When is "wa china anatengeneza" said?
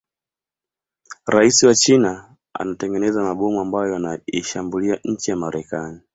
1.67-3.23